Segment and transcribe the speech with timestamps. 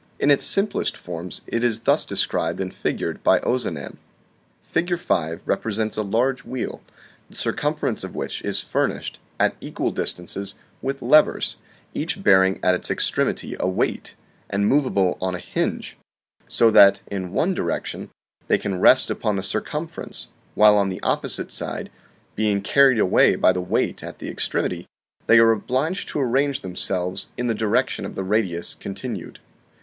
[0.19, 4.99] In its simplest forms it is thus described and^figured by Ozanam: PERPETUAL MOTION 43" Fig.
[4.99, 6.81] 5 represents a large wheel,
[7.29, 11.57] the circumference of which is furnished, at equal distances, with levers,
[11.93, 14.15] each bearing at its extremity a weight,
[14.49, 15.99] and movable on a hinge
[16.47, 18.09] so that in one direction
[18.47, 21.91] they can rest upon the circumfer ence, while on the opposite side,
[22.35, 24.87] being carried away by the weight at the extremity,
[25.27, 29.37] they are obliged to arrange them selves in the direction of the radius continued.